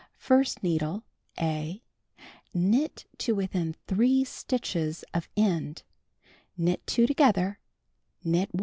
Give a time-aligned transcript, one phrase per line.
[0.19, 1.03] 1st needle—
[1.39, 1.83] (A)
[2.55, 5.83] Knit to within 3 stitches of end,
[6.57, 7.59] knit 2 together,
[8.23, 8.59] knit 1.